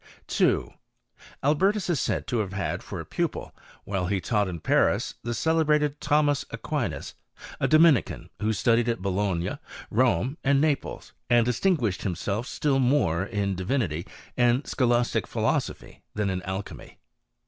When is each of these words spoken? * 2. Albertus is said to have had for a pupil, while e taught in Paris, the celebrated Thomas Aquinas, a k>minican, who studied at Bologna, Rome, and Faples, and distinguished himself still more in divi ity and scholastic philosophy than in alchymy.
* 0.19 0.25
2. 0.29 0.73
Albertus 1.43 1.87
is 1.87 1.99
said 1.99 2.25
to 2.25 2.39
have 2.39 2.53
had 2.53 2.81
for 2.81 2.99
a 2.99 3.05
pupil, 3.05 3.53
while 3.83 4.11
e 4.11 4.19
taught 4.19 4.47
in 4.47 4.59
Paris, 4.59 5.13
the 5.21 5.31
celebrated 5.35 6.01
Thomas 6.01 6.43
Aquinas, 6.49 7.13
a 7.59 7.67
k>minican, 7.67 8.27
who 8.39 8.51
studied 8.51 8.89
at 8.89 9.03
Bologna, 9.03 9.59
Rome, 9.91 10.39
and 10.43 10.59
Faples, 10.63 11.11
and 11.29 11.45
distinguished 11.45 12.01
himself 12.01 12.47
still 12.47 12.79
more 12.79 13.23
in 13.25 13.53
divi 13.53 13.75
ity 13.83 14.07
and 14.35 14.65
scholastic 14.65 15.27
philosophy 15.27 16.01
than 16.15 16.31
in 16.31 16.41
alchymy. 16.41 16.97